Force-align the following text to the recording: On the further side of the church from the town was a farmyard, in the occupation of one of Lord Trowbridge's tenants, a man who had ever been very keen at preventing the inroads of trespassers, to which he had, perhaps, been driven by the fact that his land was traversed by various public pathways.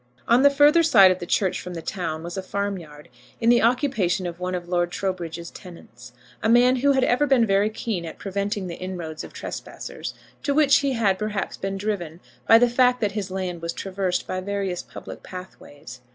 On 0.27 0.41
the 0.41 0.49
further 0.49 0.81
side 0.81 1.11
of 1.11 1.19
the 1.19 1.27
church 1.27 1.61
from 1.61 1.75
the 1.75 1.81
town 1.83 2.23
was 2.23 2.35
a 2.35 2.41
farmyard, 2.41 3.07
in 3.39 3.51
the 3.51 3.61
occupation 3.61 4.25
of 4.25 4.39
one 4.39 4.55
of 4.55 4.67
Lord 4.67 4.89
Trowbridge's 4.89 5.51
tenants, 5.51 6.11
a 6.41 6.49
man 6.49 6.77
who 6.77 6.93
had 6.93 7.03
ever 7.03 7.27
been 7.27 7.45
very 7.45 7.69
keen 7.69 8.03
at 8.03 8.17
preventing 8.17 8.65
the 8.65 8.79
inroads 8.79 9.23
of 9.23 9.31
trespassers, 9.31 10.15
to 10.41 10.55
which 10.55 10.77
he 10.77 10.93
had, 10.93 11.19
perhaps, 11.19 11.55
been 11.55 11.77
driven 11.77 12.19
by 12.47 12.57
the 12.57 12.67
fact 12.67 12.99
that 12.99 13.11
his 13.11 13.29
land 13.29 13.61
was 13.61 13.73
traversed 13.73 14.25
by 14.25 14.41
various 14.41 14.81
public 14.81 15.21
pathways. 15.21 16.01